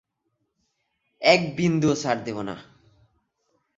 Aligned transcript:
এক 1.21 1.41
বিন্দুও 1.55 1.93
ছাড় 1.95 2.21
দেব 2.25 2.37
না। 2.41 2.55